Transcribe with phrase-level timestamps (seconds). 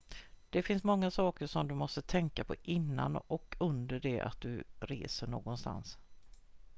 [0.49, 4.63] det finns många saker som du måste tänka på innan och under det att du
[4.79, 5.97] reser någonstans